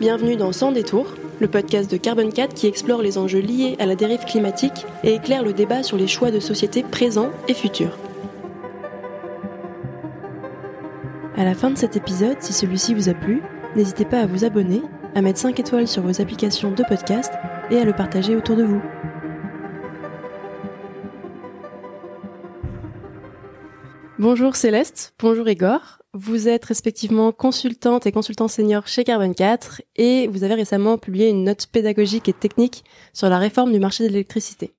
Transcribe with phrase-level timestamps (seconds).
[0.00, 3.86] Bienvenue dans Sans détour, le podcast de Carbon 4 qui explore les enjeux liés à
[3.86, 7.96] la dérive climatique et éclaire le débat sur les choix de société présents et futurs.
[11.36, 13.42] À la fin de cet épisode, si celui-ci vous a plu,
[13.76, 14.82] n'hésitez pas à vous abonner,
[15.14, 17.32] à mettre 5 étoiles sur vos applications de podcast
[17.70, 18.82] et à le partager autour de vous.
[24.18, 26.03] Bonjour Céleste, bonjour Igor.
[26.16, 31.28] Vous êtes respectivement consultante et consultant senior chez Carbon 4 et vous avez récemment publié
[31.28, 34.74] une note pédagogique et technique sur la réforme du marché de l'électricité.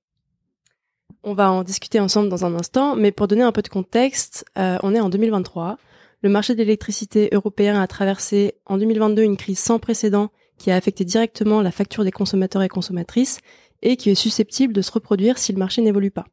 [1.22, 4.46] On va en discuter ensemble dans un instant, mais pour donner un peu de contexte,
[4.56, 5.76] euh, on est en 2023.
[6.22, 10.76] Le marché de l'électricité européen a traversé en 2022 une crise sans précédent qui a
[10.76, 13.40] affecté directement la facture des consommateurs et consommatrices
[13.82, 16.24] et qui est susceptible de se reproduire si le marché n'évolue pas.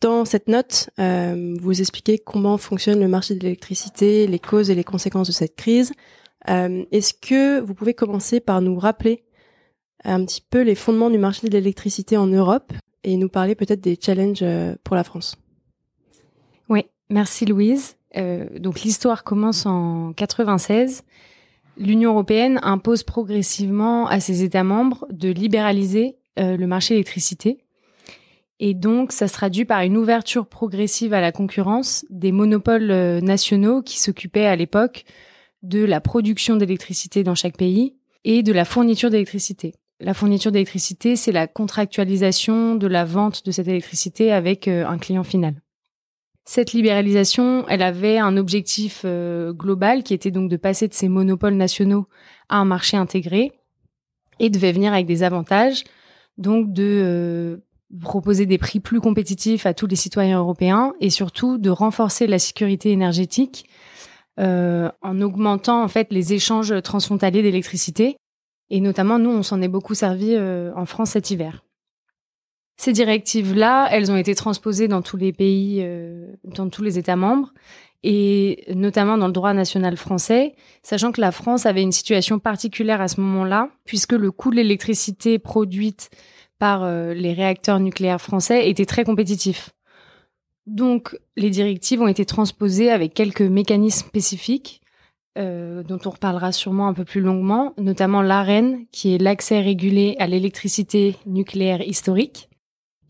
[0.00, 4.74] Dans cette note, euh, vous expliquez comment fonctionne le marché de l'électricité, les causes et
[4.74, 5.92] les conséquences de cette crise.
[6.50, 9.24] Euh, Est-ce que vous pouvez commencer par nous rappeler
[10.04, 12.72] un petit peu les fondements du marché de l'électricité en Europe
[13.04, 15.36] et nous parler peut-être des challenges euh, pour la France?
[16.68, 17.96] Oui, merci Louise.
[18.58, 21.02] Donc l'histoire commence en 96.
[21.76, 27.65] L'Union européenne impose progressivement à ses États membres de libéraliser le marché de l'électricité
[28.58, 33.20] et donc, ça se traduit par une ouverture progressive à la concurrence des monopoles euh,
[33.20, 35.04] nationaux qui s'occupaient à l'époque
[35.62, 39.74] de la production d'électricité dans chaque pays et de la fourniture d'électricité.
[40.00, 44.98] La fourniture d'électricité, c'est la contractualisation de la vente de cette électricité avec euh, un
[44.98, 45.60] client final.
[46.44, 51.08] Cette libéralisation, elle avait un objectif euh, global qui était donc de passer de ces
[51.08, 52.06] monopoles nationaux
[52.48, 53.52] à un marché intégré
[54.38, 55.84] et devait venir avec des avantages,
[56.38, 57.60] donc de
[58.00, 62.38] proposer des prix plus compétitifs à tous les citoyens européens et surtout de renforcer la
[62.38, 63.68] sécurité énergétique
[64.38, 68.16] euh, en augmentant en fait les échanges transfrontaliers d'électricité.
[68.68, 71.62] Et notamment, nous, on s'en est beaucoup servi euh, en France cet hiver.
[72.76, 77.16] Ces directives-là, elles ont été transposées dans tous les pays, euh, dans tous les États
[77.16, 77.54] membres,
[78.02, 83.00] et notamment dans le droit national français, sachant que la France avait une situation particulière
[83.00, 86.10] à ce moment-là, puisque le coût de l'électricité produite
[86.58, 89.70] par euh, les réacteurs nucléaires français était très compétitif.
[90.66, 94.80] Donc, les directives ont été transposées avec quelques mécanismes spécifiques,
[95.38, 100.16] euh, dont on reparlera sûrement un peu plus longuement, notamment l'AREN, qui est l'accès régulé
[100.18, 102.48] à l'électricité nucléaire historique,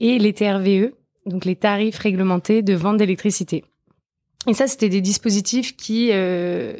[0.01, 0.93] et les TRVE,
[1.25, 3.65] donc les tarifs réglementés de vente d'électricité.
[4.47, 6.77] Et ça, c'était des dispositifs qui euh,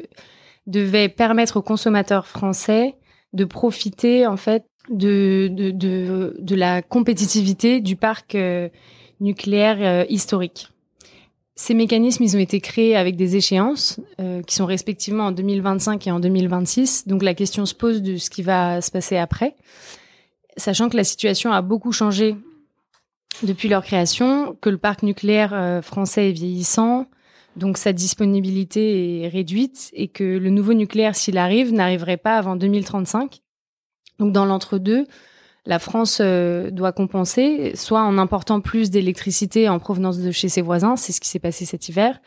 [0.67, 2.95] devaient permettre aux consommateurs français
[3.33, 8.69] de profiter en fait de, de, de, la compétitivité du parc euh,
[9.19, 10.69] nucléaire euh, historique.
[11.55, 16.05] Ces mécanismes, ils ont été créés avec des échéances euh, qui sont respectivement en 2025
[16.07, 17.07] et en 2026.
[17.07, 19.55] Donc la question se pose de ce qui va se passer après,
[20.55, 22.35] sachant que la situation a beaucoup changé
[23.43, 27.07] depuis leur création, que le parc nucléaire français est vieillissant,
[27.55, 32.55] donc sa disponibilité est réduite et que le nouveau nucléaire, s'il arrive, n'arriverait pas avant
[32.55, 33.41] 2035.
[34.19, 35.05] Donc dans l'entre-deux,
[35.67, 40.61] la France euh, doit compenser, soit en important plus d'électricité en provenance de chez ses
[40.61, 42.21] voisins, c'est ce qui s'est passé cet hiver,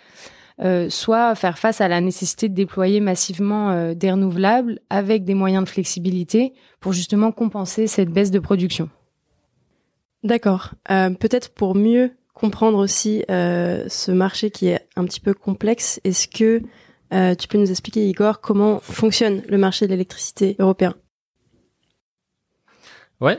[0.62, 5.32] euh, soit faire face à la nécessité de déployer massivement euh, des renouvelables avec des
[5.32, 8.90] moyens de flexibilité pour justement compenser cette baisse de production.
[10.22, 10.74] D'accord.
[10.86, 16.60] Peut-être pour mieux comprendre aussi ce marché qui est un petit peu complexe, est-ce que
[17.36, 20.94] tu peux nous expliquer, Igor, comment fonctionne le marché de l'électricité européen?
[23.20, 23.38] Ouais.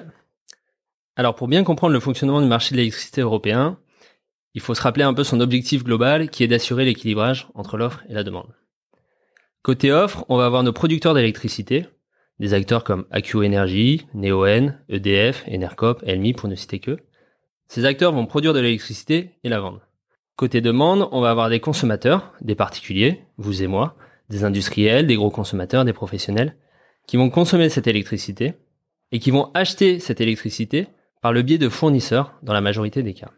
[1.15, 3.79] Alors pour bien comprendre le fonctionnement du marché de l'électricité européen,
[4.53, 8.03] il faut se rappeler un peu son objectif global qui est d'assurer l'équilibrage entre l'offre
[8.09, 8.53] et la demande.
[9.63, 11.85] Côté offre, on va avoir nos producteurs d'électricité,
[12.39, 16.97] des acteurs comme AQ Energy, Neoen, EDF, Enercop, Elmi pour ne citer que.
[17.67, 19.81] Ces acteurs vont produire de l'électricité et la vendre.
[20.35, 23.95] Côté demande, on va avoir des consommateurs, des particuliers, vous et moi,
[24.29, 26.55] des industriels, des gros consommateurs, des professionnels,
[27.07, 28.55] qui vont consommer cette électricité
[29.11, 30.87] et qui vont acheter cette électricité
[31.21, 33.31] par le biais de fournisseurs dans la majorité des cas.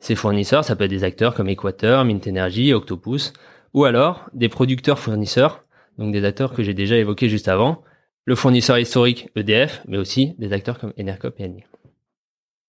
[0.00, 3.32] Ces fournisseurs, ça peut être des acteurs comme Equateur, Mint Energy, Octopus,
[3.74, 5.64] ou alors des producteurs fournisseurs,
[5.98, 7.82] donc des acteurs que j'ai déjà évoqués juste avant,
[8.24, 11.64] le fournisseur historique EDF, mais aussi des acteurs comme Enercop et Engie.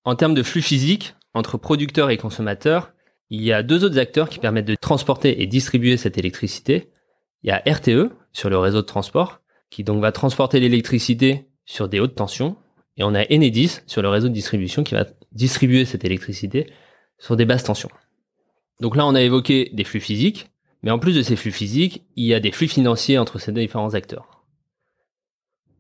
[0.06, 2.94] En termes de flux physique, entre producteurs et consommateurs,
[3.30, 6.90] il y a deux autres acteurs qui permettent de transporter et distribuer cette électricité.
[7.44, 11.88] Il y a RTE sur le réseau de transport, qui donc va transporter l'électricité sur
[11.88, 12.56] des hautes tensions
[12.98, 16.74] et on a Enedis sur le réseau de distribution qui va distribuer cette électricité
[17.20, 17.92] sur des basses tensions.
[18.82, 20.50] Donc là, on a évoqué des flux physiques,
[20.82, 23.52] Mais en plus de ces flux physiques, il y a des flux financiers entre ces
[23.52, 24.46] différents acteurs.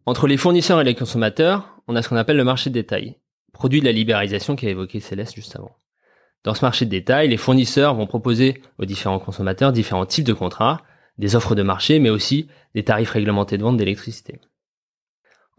[0.05, 3.15] Entre les fournisseurs et les consommateurs, on a ce qu'on appelle le marché de détail,
[3.53, 5.75] produit de la libéralisation qu'a évoqué Céleste juste avant.
[6.43, 10.33] Dans ce marché de détail, les fournisseurs vont proposer aux différents consommateurs différents types de
[10.33, 10.81] contrats,
[11.17, 14.39] des offres de marché, mais aussi des tarifs réglementés de vente d'électricité.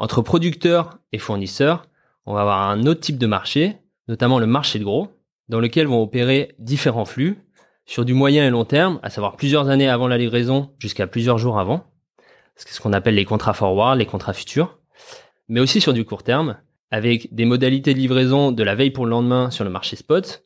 [0.00, 1.84] Entre producteurs et fournisseurs,
[2.24, 3.76] on va avoir un autre type de marché,
[4.08, 5.10] notamment le marché de gros,
[5.50, 7.36] dans lequel vont opérer différents flux
[7.84, 11.36] sur du moyen et long terme, à savoir plusieurs années avant la livraison jusqu'à plusieurs
[11.36, 11.84] jours avant.
[12.56, 14.78] Ce qu'on appelle les contrats forward, les contrats futurs,
[15.48, 16.56] mais aussi sur du court terme,
[16.90, 20.44] avec des modalités de livraison de la veille pour le lendemain sur le marché spot,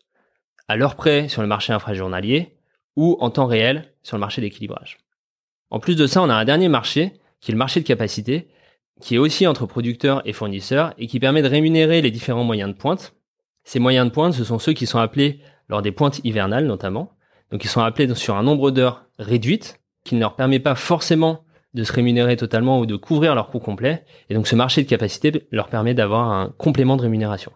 [0.67, 2.57] à l'heure près sur le marché infrajournalier,
[2.97, 4.99] ou en temps réel sur le marché d'équilibrage.
[5.71, 8.49] En plus de ça, on a un dernier marché, qui est le marché de capacité,
[9.01, 12.71] qui est aussi entre producteurs et fournisseurs et qui permet de rémunérer les différents moyens
[12.71, 13.15] de pointe.
[13.65, 17.13] Ces moyens de pointe, ce sont ceux qui sont appelés lors des pointes hivernales notamment.
[17.51, 21.45] Donc ils sont appelés sur un nombre d'heures réduites qui ne leur permet pas forcément
[21.73, 24.05] de se rémunérer totalement ou de couvrir leur coût complet.
[24.31, 27.53] Et donc ce marché de capacité leur permet d'avoir un complément de rémunération.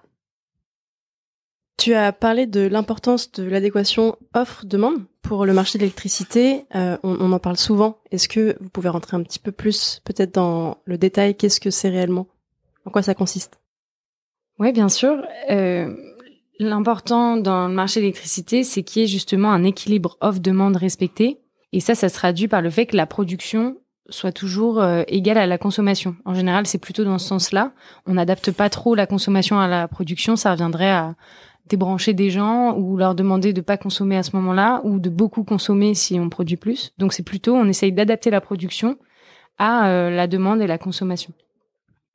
[1.79, 6.65] Tu as parlé de l'importance de l'adéquation offre-demande pour le marché de l'électricité.
[6.75, 7.99] Euh, on, en parle souvent.
[8.11, 11.37] Est-ce que vous pouvez rentrer un petit peu plus peut-être dans le détail?
[11.37, 12.27] Qu'est-ce que c'est réellement?
[12.85, 13.61] En quoi ça consiste?
[14.59, 15.23] Oui, bien sûr.
[15.51, 15.95] Euh,
[16.59, 21.39] l'important dans le marché de l'électricité, c'est qu'il y ait justement un équilibre offre-demande respecté.
[21.73, 23.77] Et ça, ça se traduit par le fait que la production
[24.11, 26.17] soit toujours euh, égale à la consommation.
[26.25, 27.73] En général, c'est plutôt dans ce sens-là.
[28.07, 30.35] On n'adapte pas trop la consommation à la production.
[30.35, 31.15] Ça reviendrait à
[31.69, 35.45] débrancher des gens ou leur demander de pas consommer à ce moment-là ou de beaucoup
[35.45, 36.93] consommer si on produit plus.
[36.99, 38.97] Donc c'est plutôt on essaye d'adapter la production
[39.59, 41.33] à euh, la demande et la consommation.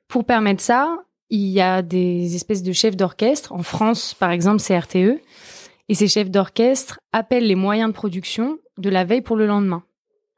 [0.08, 0.98] Pour permettre ça,
[1.30, 3.52] il y a des espèces de chefs d'orchestre.
[3.52, 5.20] En France, par exemple, c'est RTE.
[5.88, 9.82] Et ces chefs d'orchestre appellent les moyens de production de la veille pour le lendemain.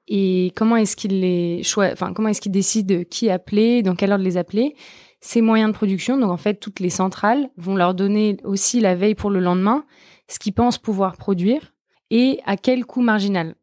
[0.09, 4.25] Et comment est-ce qu'ils les enfin, comment est-ce qu'ils décident qui appeler, dans quelle ordre
[4.25, 4.77] les appeler?
[5.21, 8.95] Ces moyens de production, donc en fait toutes les centrales, vont leur donner aussi la
[8.95, 9.85] veille pour le lendemain
[10.29, 11.73] ce qu'ils pensent pouvoir produire
[12.11, 13.55] et à quel coût marginal.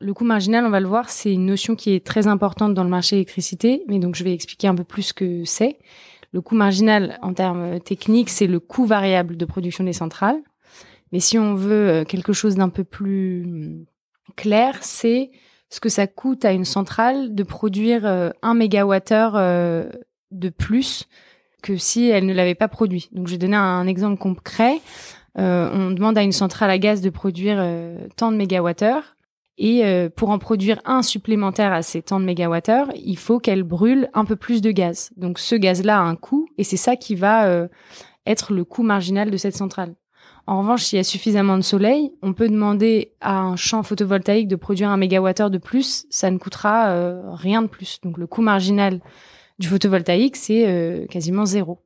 [0.00, 2.84] Le coût marginal, on va le voir, c'est une notion qui est très importante dans
[2.84, 5.78] le marché électricité, mais donc je vais expliquer un peu plus ce que c'est.
[6.32, 10.42] Le coût marginal, en termes techniques, c'est le coût variable de production des centrales.
[11.12, 13.84] Mais si on veut euh, quelque chose d'un peu plus hum,
[14.36, 15.30] clair, c'est
[15.70, 19.88] ce que ça coûte à une centrale de produire euh, un mégawattheure euh,
[20.34, 21.08] de plus
[21.64, 23.08] que si elle ne l'avait pas produit.
[23.12, 24.80] Donc je vais donner un, exemple concret.
[25.38, 29.16] Euh, on demande à une centrale à gaz de produire euh, tant de mégawattheures
[29.56, 33.62] et euh, pour en produire un supplémentaire à ces tant de mégawattheures, il faut qu'elle
[33.62, 35.10] brûle un peu plus de gaz.
[35.16, 37.66] Donc ce gaz-là a un coût et c'est ça qui va
[38.26, 39.94] être le coût marginal de cette centrale.
[40.46, 44.48] En revanche, s'il y a suffisamment de soleil, on peut demander à un champ photovoltaïque
[44.48, 48.00] de produire un mégawattheure de plus, ça ne coûtera rien de plus.
[48.02, 49.00] Donc le coût marginal
[49.58, 51.78] du photovoltaïque, c'est euh, quasiment zéro.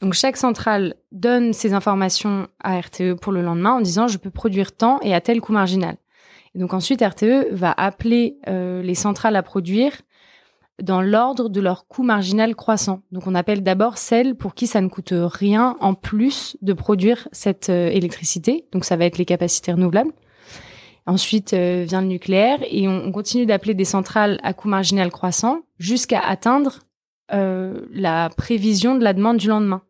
[0.00, 4.30] Donc chaque centrale donne ces informations à RTE pour le lendemain en disant je peux
[4.30, 5.96] produire tant et à tel coût marginal.
[6.54, 9.92] Et donc ensuite RTE va appeler euh, les centrales à produire
[10.82, 13.02] dans l'ordre de leur coût marginal croissant.
[13.12, 17.28] Donc on appelle d'abord celles pour qui ça ne coûte rien en plus de produire
[17.30, 18.66] cette euh, électricité.
[18.72, 20.12] Donc ça va être les capacités renouvelables.
[21.06, 26.18] Ensuite vient le nucléaire et on continue d'appeler des centrales à coût marginal croissant jusqu'à
[26.18, 26.78] atteindre
[27.32, 29.82] euh, la prévision de la demande du lendemain,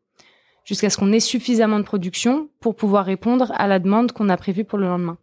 [0.65, 4.37] jusqu'à ce qu'on ait suffisamment de production pour pouvoir répondre à la demande qu'on a
[4.37, 5.19] prévue pour le lendemain.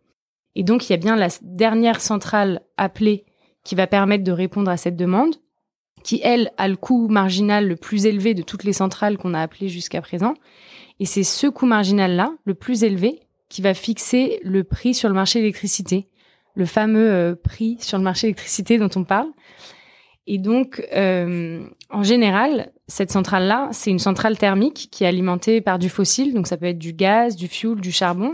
[0.55, 3.25] Et donc, il y a bien la dernière centrale appelée
[3.63, 5.35] qui va permettre de répondre à cette demande,
[6.03, 9.41] qui, elle, a le coût marginal le plus élevé de toutes les centrales qu'on a
[9.41, 10.33] appelées jusqu'à présent.
[10.99, 15.15] Et c'est ce coût marginal-là, le plus élevé, qui va fixer le prix sur le
[15.15, 16.07] marché de l'électricité,
[16.55, 19.29] le fameux euh, prix sur le marché de l'électricité dont on parle.
[20.27, 25.79] Et donc, euh, en général, cette centrale-là, c'est une centrale thermique qui est alimentée par
[25.79, 28.33] du fossile, donc ça peut être du gaz, du fioul, du charbon.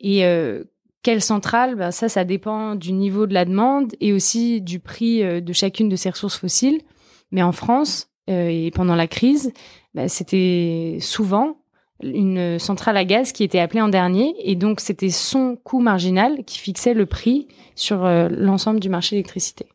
[0.00, 0.64] Et euh,
[1.02, 1.76] quelle centrale?
[1.76, 5.52] Ben Ça, ça dépend du niveau de la demande et aussi du prix euh, de
[5.52, 6.82] chacune de ces ressources fossiles.
[7.30, 9.52] Mais en France, euh, et pendant la crise,
[9.94, 11.56] ben, c'était souvent
[12.02, 14.34] une centrale à gaz qui était appelée en dernier.
[14.38, 19.16] Et donc, c'était son coût marginal qui fixait le prix sur euh, l'ensemble du marché
[19.16, 19.66] d'électricité.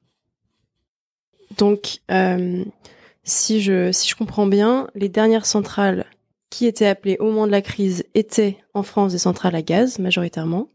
[1.57, 2.63] Donc, euh,
[3.23, 6.05] si je si je comprends bien, les dernières centrales
[6.49, 9.99] qui étaient appelées au moment de la crise étaient en France des centrales à gaz
[9.99, 10.69] majoritairement.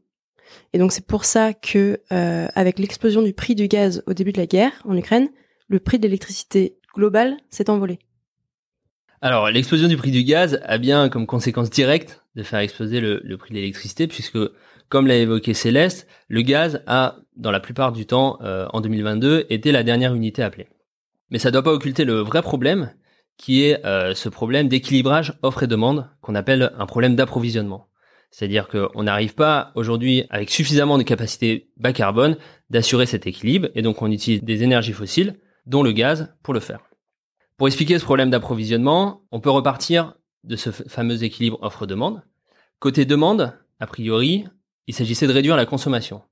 [0.73, 4.33] Et donc c'est pour ça que euh, avec l'explosion du prix du gaz au début
[4.33, 5.29] de la guerre en Ukraine,
[5.69, 8.01] le prix de l'électricité global s'est envolé.
[9.23, 13.37] Alors l'explosion du prix du gaz a bien comme conséquence directe de faire exploser le
[13.37, 14.39] prix de l'électricité puisque
[14.91, 19.47] Comme l'a évoqué Céleste, le gaz a, dans la plupart du temps, euh, en 2022,
[19.49, 20.67] été la dernière unité appelée.
[21.31, 22.93] Mais ça ne doit pas occulter le vrai problème,
[23.37, 27.87] qui est euh, ce problème d'équilibrage offre et demande, qu'on appelle un problème d'approvisionnement.
[28.33, 32.37] C'est-à-dire qu'on n'arrive pas aujourd'hui, avec suffisamment de capacité bas carbone,
[32.69, 36.59] d'assurer cet équilibre, et donc on utilise des énergies fossiles, dont le gaz, pour le
[36.59, 36.81] faire.
[37.57, 42.25] Pour expliquer ce problème d'approvisionnement, on peut repartir de ce fameux équilibre offre-demande.
[42.81, 44.47] Côté demande, a priori,
[44.87, 46.23] il s'agissait de réduire la consommation.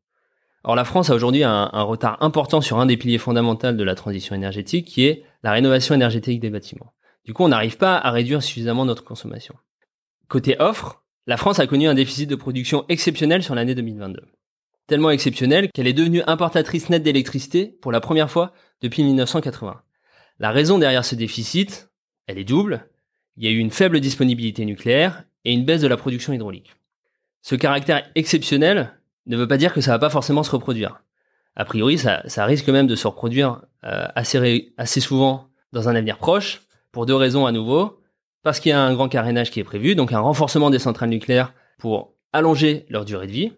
[0.65, 3.95] Or, la France a aujourd'hui un, retard important sur un des piliers fondamentaux de la
[3.95, 6.93] transition énergétique, qui est la rénovation énergétique des bâtiments.
[7.25, 9.55] Du coup, on n'arrive pas à réduire suffisamment notre consommation.
[10.29, 14.23] Côté offre, la France a connu un déficit de production exceptionnel sur l'année 2022.
[14.87, 19.83] Tellement exceptionnel qu'elle est devenue importatrice nette d'électricité pour la première fois depuis 1980.
[20.39, 21.91] La raison derrière ce déficit,
[22.27, 22.89] elle est double.
[23.37, 26.75] Il y a eu une faible disponibilité nucléaire et une baisse de la production hydraulique.
[27.43, 28.93] Ce caractère exceptionnel
[29.27, 31.03] ne veut pas dire que ça va pas forcément se reproduire.
[31.57, 36.19] A priori, ça, risque même de se reproduire euh, assez, assez souvent dans un avenir
[36.19, 38.01] proche, pour deux raisons à nouveau.
[38.43, 41.11] Parce qu'il y a un grand carénage qui est prévu, donc un renforcement des centrales
[41.11, 43.53] nucléaires pour allonger leur durée de vie,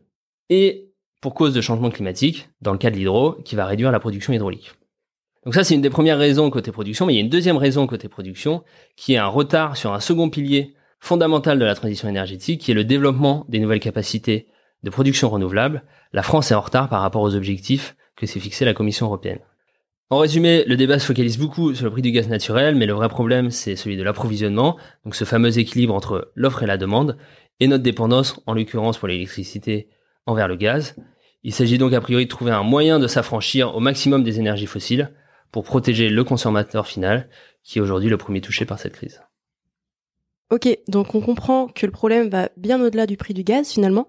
[0.49, 4.00] et pour cause de changement climatique, dans le cas de l'hydro, qui va réduire la
[4.00, 4.72] production hydraulique.
[5.44, 7.56] Donc ça, c'est une des premières raisons côté production, mais il y a une deuxième
[7.56, 8.62] raison côté production,
[8.96, 12.75] qui est un retard sur un second pilier fondamental de la transition énergétique, qui est
[12.75, 14.47] le développement des nouvelles capacités
[14.83, 15.83] de production renouvelable.
[16.12, 19.40] La France est en retard par rapport aux objectifs que s'est fixé la Commission européenne.
[20.11, 22.95] En résumé, le débat se focalise beaucoup sur le prix du gaz naturel, mais le
[22.95, 27.16] vrai problème, c'est celui de l'approvisionnement, donc ce fameux équilibre entre l'offre et la demande,
[27.61, 29.88] et notre dépendance, en l'occurrence pour l'électricité,
[30.26, 30.97] envers le gaz.
[31.45, 34.66] Il s'agit donc a priori de trouver un moyen de s'affranchir au maximum des énergies
[34.66, 35.12] fossiles
[35.52, 37.28] pour protéger le consommateur final,
[37.62, 39.23] qui est aujourd'hui le premier touché par cette crise.
[40.50, 44.09] Ok, donc on comprend que le problème va bien au-delà du prix du gaz finalement.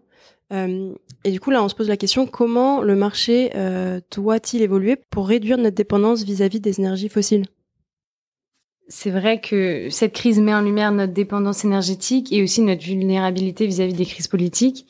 [0.51, 0.93] Euh,
[1.23, 4.97] et du coup, là, on se pose la question comment le marché euh, doit-il évoluer
[5.11, 7.45] pour réduire notre dépendance vis-à-vis des énergies fossiles?
[8.87, 13.65] C'est vrai que cette crise met en lumière notre dépendance énergétique et aussi notre vulnérabilité
[13.65, 14.87] vis-à-vis des crises politiques.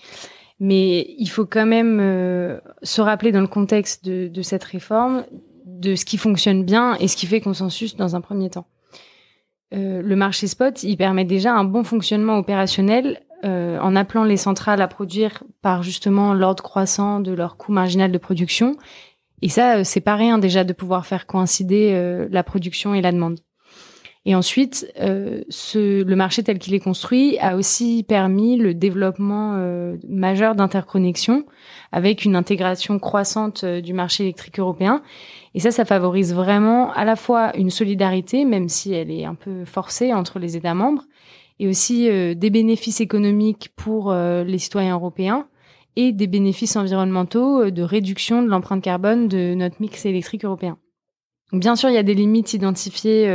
[0.59, 5.25] Mais il faut quand même euh, se rappeler dans le contexte de, de cette réforme
[5.65, 8.67] de ce qui fonctionne bien et ce qui fait consensus dans un premier temps.
[9.73, 14.37] Euh, le marché spot, il permet déjà un bon fonctionnement opérationnel euh, en appelant les
[14.37, 18.75] centrales à produire par justement l'ordre croissant de leur coût marginal de production.
[19.41, 23.11] Et ça, euh, c'est pas rien déjà de pouvoir faire coïncider la production et la
[23.11, 23.39] demande.
[24.25, 24.91] Et ensuite,
[25.49, 29.59] ce, le marché tel qu'il est construit a aussi permis le développement
[30.07, 31.43] majeur d'interconnexions
[31.91, 35.01] avec une intégration croissante du marché électrique européen.
[35.55, 39.33] Et ça, ça favorise vraiment à la fois une solidarité, même si elle est un
[39.33, 41.03] peu forcée entre les États membres,
[41.61, 45.47] et aussi euh, des bénéfices économiques pour euh, les citoyens européens
[45.95, 50.79] et des bénéfices environnementaux euh, de réduction de l'empreinte carbone de notre mix électrique européen.
[51.53, 53.27] Bien sûr, il y a des limites identifiées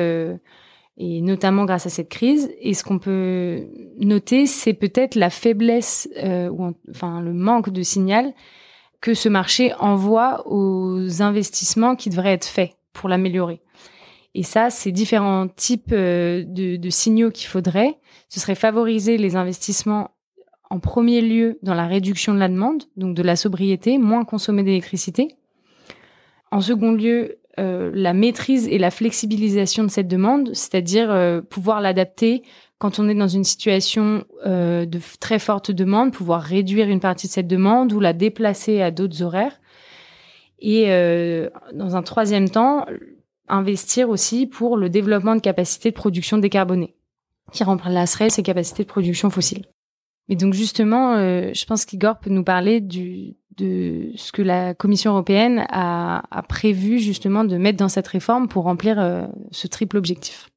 [0.99, 2.51] et notamment grâce à cette crise.
[2.61, 3.67] Et ce qu'on peut
[3.99, 8.33] noter, c'est peut-être la faiblesse ou enfin le manque de signal
[9.01, 13.61] que ce marché envoie aux investissements qui devraient être faits pour l'améliorer.
[14.35, 17.99] Et ça, c'est différents types de, de signaux qu'il faudrait
[18.29, 20.11] ce serait favoriser les investissements
[20.69, 24.65] en premier lieu dans la réduction de la demande, donc de la sobriété, moins consommer
[24.65, 25.37] d'électricité.
[26.51, 31.81] En second lieu, euh, la maîtrise et la flexibilisation de cette demande, c'est-à-dire euh, pouvoir
[31.81, 32.43] l'adapter
[32.79, 37.27] quand on est dans une situation euh, de très forte demande, pouvoir réduire une partie
[37.27, 39.59] de cette demande ou la déplacer à d'autres horaires.
[40.59, 40.87] Et
[41.75, 42.87] dans un troisième temps,
[43.47, 46.95] investir aussi pour le développement de capacités de production décarbonée
[47.53, 49.67] qui remplacerait ses capacités de production fossiles.
[50.29, 54.75] Mais donc justement, euh, je pense qu'Igor peut nous parler du, de ce que la
[54.75, 59.67] Commission européenne a, a, prévu justement de mettre dans cette réforme pour remplir euh, ce
[59.67, 60.49] triple objectif.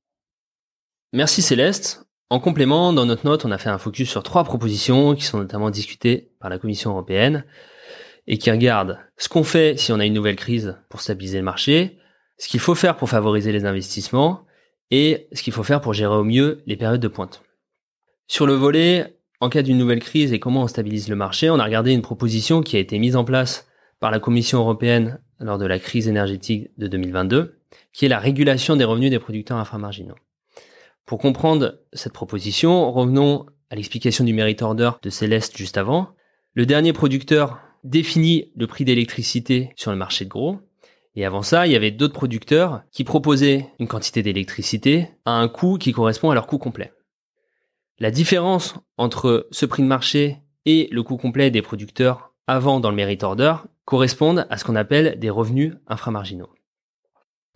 [1.13, 2.05] Merci Céleste.
[2.29, 5.39] En complément, dans notre note, on a fait un focus sur trois propositions qui sont
[5.39, 7.43] notamment discutées par la Commission européenne
[8.27, 11.43] et qui regardent ce qu'on fait si on a une nouvelle crise pour stabiliser le
[11.43, 11.97] marché,
[12.37, 14.45] ce qu'il faut faire pour favoriser les investissements
[14.91, 17.41] et ce qu'il faut faire pour gérer au mieux les périodes de pointe.
[18.27, 21.59] Sur le volet, en cas d'une nouvelle crise et comment on stabilise le marché, on
[21.59, 23.67] a regardé une proposition qui a été mise en place
[23.99, 27.59] par la Commission européenne lors de la crise énergétique de 2022,
[27.93, 30.15] qui est la régulation des revenus des producteurs inframarginaux.
[31.05, 36.09] Pour comprendre cette proposition, revenons à l'explication du merit order de Céleste juste avant.
[36.53, 40.59] Le dernier producteur définit le prix d'électricité sur le marché de gros,
[41.15, 45.47] et avant ça, il y avait d'autres producteurs qui proposaient une quantité d'électricité à un
[45.47, 46.91] coût qui correspond à leur coût complet.
[48.01, 52.89] La différence entre ce prix de marché et le coût complet des producteurs avant dans
[52.89, 56.49] le merit order correspondent à ce qu'on appelle des revenus inframarginaux.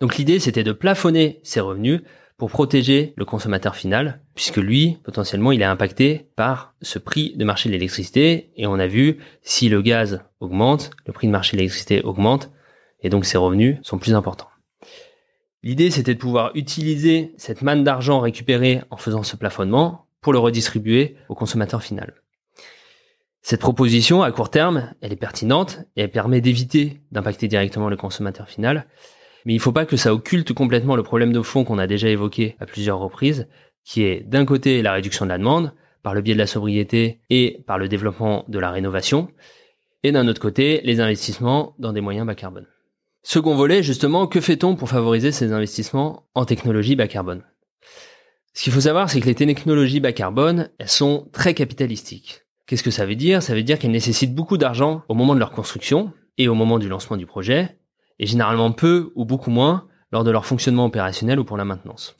[0.00, 2.02] Donc l'idée c'était de plafonner ces revenus
[2.36, 7.44] pour protéger le consommateur final, puisque lui, potentiellement, il est impacté par ce prix de
[7.44, 8.50] marché de l'électricité.
[8.56, 12.50] Et on a vu, si le gaz augmente, le prix de marché de l'électricité augmente,
[13.00, 14.48] et donc ses revenus sont plus importants.
[15.62, 20.38] L'idée, c'était de pouvoir utiliser cette manne d'argent récupérée en faisant ce plafonnement pour le
[20.38, 22.14] redistribuer au consommateur final.
[23.42, 27.98] Cette proposition, à court terme, elle est pertinente et elle permet d'éviter d'impacter directement le
[27.98, 28.86] consommateur final,
[29.44, 31.86] mais il ne faut pas que ça occulte complètement le problème de fond qu'on a
[31.86, 33.46] déjà évoqué à plusieurs reprises,
[33.84, 37.20] qui est d'un côté la réduction de la demande, par le biais de la sobriété
[37.28, 39.28] et par le développement de la rénovation,
[40.04, 42.66] et d'un autre côté les investissements dans des moyens bas carbone.
[43.22, 47.42] Second volet, justement, que fait-on pour favoriser ces investissements en technologie bas carbone?
[48.54, 52.42] Ce qu'il faut savoir, c'est que les technologies bas carbone, elles sont très capitalistiques.
[52.66, 53.42] Qu'est-ce que ça veut dire?
[53.42, 56.78] Ça veut dire qu'elles nécessitent beaucoup d'argent au moment de leur construction et au moment
[56.78, 57.76] du lancement du projet,
[58.18, 62.16] et généralement peu ou beaucoup moins lors de leur fonctionnement opérationnel ou pour la maintenance.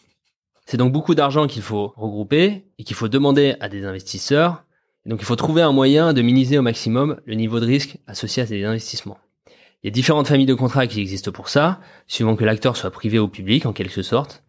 [0.67, 4.65] C'est donc beaucoup d'argent qu'il faut regrouper et qu'il faut demander à des investisseurs.
[5.07, 8.43] Donc il faut trouver un moyen de minimiser au maximum le niveau de risque associé
[8.43, 9.19] à ces investissements.
[9.83, 12.91] Il y a différentes familles de contrats qui existent pour ça, suivant que l'acteur soit
[12.91, 14.44] privé ou public en quelque sorte.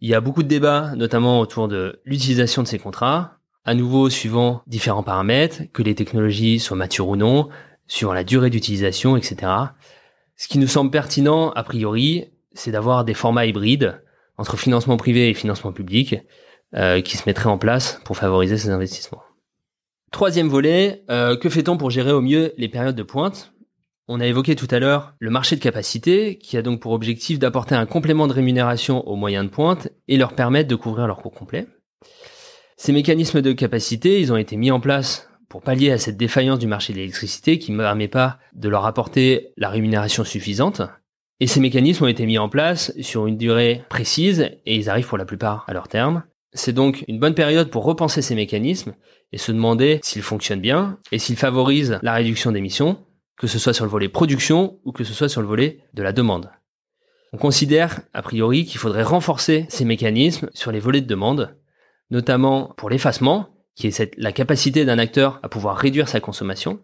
[0.00, 4.08] Il y a beaucoup de débats, notamment autour de l'utilisation de ces contrats, à nouveau
[4.08, 7.50] suivant différents paramètres, que les technologies soient matures ou non,
[7.86, 9.52] suivant la durée d'utilisation, etc.
[10.36, 14.02] Ce qui nous semble pertinent, a priori, c'est d'avoir des formats hybrides
[14.38, 16.16] entre financement privé et financement public
[16.74, 19.22] euh, qui se mettraient en place pour favoriser ces investissements.
[20.12, 23.52] Troisième volet, euh, que fait-on pour gérer au mieux les périodes de pointe?
[24.12, 27.38] On a évoqué tout à l'heure le marché de capacité qui a donc pour objectif
[27.38, 31.18] d'apporter un complément de rémunération aux moyens de pointe et leur permettre de couvrir leur
[31.18, 31.68] coût complet.
[32.76, 36.58] Ces mécanismes de capacité, ils ont été mis en place pour pallier à cette défaillance
[36.58, 40.82] du marché de l'électricité qui ne permet pas de leur apporter la rémunération suffisante.
[41.38, 45.06] Et ces mécanismes ont été mis en place sur une durée précise et ils arrivent
[45.06, 46.24] pour la plupart à leur terme.
[46.52, 48.96] C'est donc une bonne période pour repenser ces mécanismes
[49.30, 52.98] et se demander s'ils fonctionnent bien et s'ils favorisent la réduction d'émissions,
[53.40, 56.02] que ce soit sur le volet production ou que ce soit sur le volet de
[56.02, 56.50] la demande.
[57.32, 61.56] On considère, a priori, qu'il faudrait renforcer ces mécanismes sur les volets de demande,
[62.10, 66.80] notamment pour l'effacement, qui est la capacité d'un acteur à pouvoir réduire sa consommation,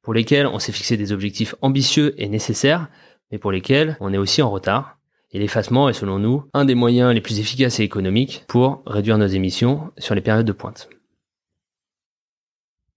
[0.00, 2.88] pour lesquels on s'est fixé des objectifs ambitieux et nécessaires,
[3.30, 4.96] mais pour lesquels on est aussi en retard.
[5.32, 9.18] Et l'effacement est selon nous un des moyens les plus efficaces et économiques pour réduire
[9.18, 10.88] nos émissions sur les périodes de pointe.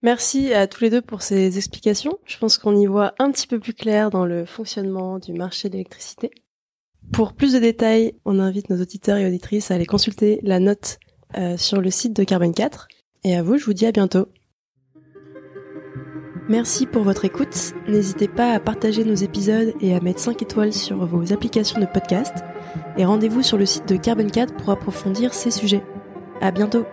[0.02, 2.18] Merci à tous les deux pour ces explications.
[2.24, 5.68] Je pense qu'on y voit un petit peu plus clair dans le fonctionnement du marché
[5.68, 6.30] de l'électricité.
[7.12, 10.98] Pour plus de détails, on invite nos auditeurs et auditrices à aller consulter la note
[11.36, 12.88] euh, sur le site de Carbone 4
[13.24, 14.26] et à vous, je vous dis à bientôt.
[16.48, 17.72] Merci pour votre écoute.
[17.86, 21.86] N'hésitez pas à partager nos épisodes et à mettre 5 étoiles sur vos applications de
[21.86, 22.34] podcast.
[22.96, 25.84] Et rendez-vous sur le site de Carbon 4 pour approfondir ces sujets.
[26.40, 26.84] À bientôt!